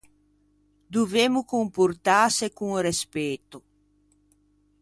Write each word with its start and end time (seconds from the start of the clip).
Dovemmo 0.95 1.41
comportâse 1.53 2.47
con 2.57 2.71
respetto. 2.87 3.57